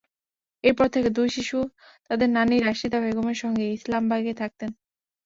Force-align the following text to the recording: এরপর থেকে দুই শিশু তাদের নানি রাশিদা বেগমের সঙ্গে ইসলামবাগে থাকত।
এরপর 0.63 0.87
থেকে 0.89 1.09
দুই 1.17 1.29
শিশু 1.35 1.57
তাদের 2.09 2.29
নানি 2.29 2.55
রাশিদা 2.59 2.99
বেগমের 3.03 3.37
সঙ্গে 3.43 3.65
ইসলামবাগে 3.69 4.33
থাকত। 4.33 4.61